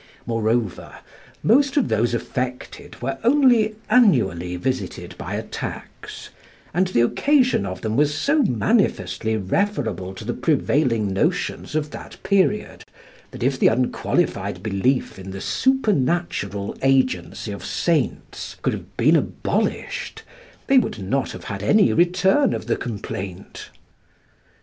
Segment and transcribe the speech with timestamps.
[0.25, 0.95] Moreover,
[1.43, 6.29] most of those affected were only annually visited by attacks;
[6.73, 12.17] and the occasion of them was so manifestly referable to the prevailing notions of that
[12.23, 12.83] period,
[13.29, 20.23] that if the unqualified belief in the supernatural agency of saints could have been abolished,
[20.65, 23.69] they would not have had any return of the complaint.